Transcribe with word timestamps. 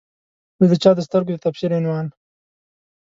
زه 0.57 0.65
د 0.71 0.73
چا 0.83 0.91
د 0.97 0.99
سترګو 1.07 1.31
د 1.35 1.43
تفسیر 1.45 1.71
عنوان 1.77 2.07